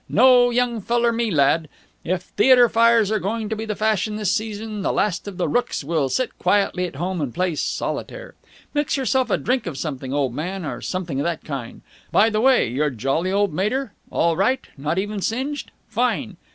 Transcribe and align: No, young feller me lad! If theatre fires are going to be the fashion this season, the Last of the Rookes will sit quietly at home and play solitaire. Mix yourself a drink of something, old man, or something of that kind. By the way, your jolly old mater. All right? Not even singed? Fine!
No, 0.09 0.49
young 0.49 0.81
feller 0.81 1.11
me 1.11 1.29
lad! 1.29 1.69
If 2.03 2.23
theatre 2.23 2.67
fires 2.69 3.11
are 3.11 3.19
going 3.19 3.49
to 3.49 3.55
be 3.55 3.65
the 3.65 3.75
fashion 3.75 4.15
this 4.15 4.31
season, 4.31 4.81
the 4.81 4.91
Last 4.91 5.27
of 5.27 5.37
the 5.37 5.47
Rookes 5.47 5.83
will 5.83 6.09
sit 6.09 6.39
quietly 6.39 6.87
at 6.87 6.95
home 6.95 7.21
and 7.21 7.31
play 7.31 7.53
solitaire. 7.53 8.33
Mix 8.73 8.97
yourself 8.97 9.29
a 9.29 9.37
drink 9.37 9.67
of 9.67 9.77
something, 9.77 10.11
old 10.11 10.33
man, 10.33 10.65
or 10.65 10.81
something 10.81 11.19
of 11.19 11.25
that 11.25 11.43
kind. 11.43 11.83
By 12.11 12.31
the 12.31 12.41
way, 12.41 12.67
your 12.67 12.89
jolly 12.89 13.31
old 13.31 13.53
mater. 13.53 13.93
All 14.09 14.35
right? 14.35 14.65
Not 14.75 14.97
even 14.97 15.21
singed? 15.21 15.69
Fine! 15.87 16.37